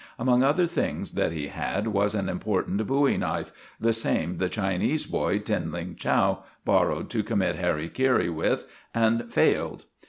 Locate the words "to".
7.11-7.21